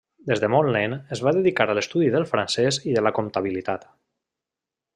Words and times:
Des 0.29 0.39
de 0.43 0.47
molt 0.53 0.71
nen 0.75 0.95
es 1.15 1.19
va 1.27 1.33
dedicar 1.37 1.67
a 1.67 1.75
l'estudi 1.79 2.07
del 2.15 2.25
francès 2.31 2.81
i 2.93 2.97
de 2.99 3.05
la 3.09 3.13
comptabilitat. 3.19 3.87